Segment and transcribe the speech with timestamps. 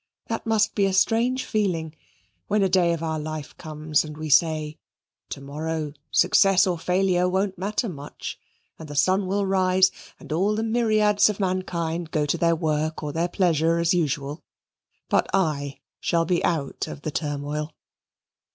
[0.29, 1.95] That must be a strange feeling,
[2.47, 4.79] when a day of our life comes and we say,
[5.29, 8.39] "To morrow, success or failure won't matter much,
[8.79, 13.03] and the sun will rise, and all the myriads of mankind go to their work
[13.03, 14.41] or their pleasure as usual,
[15.07, 17.71] but I shall be out of the turmoil."